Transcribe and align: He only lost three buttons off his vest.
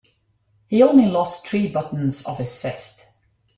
He 0.65 0.81
only 0.81 1.05
lost 1.05 1.45
three 1.45 1.71
buttons 1.71 2.25
off 2.25 2.39
his 2.39 2.59
vest. 2.59 3.05